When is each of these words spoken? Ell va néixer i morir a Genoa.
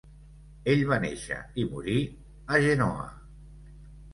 Ell 0.71 0.79
va 0.91 0.97
néixer 1.03 1.37
i 1.63 1.65
morir 1.75 1.99
a 2.57 2.63
Genoa. 2.67 3.07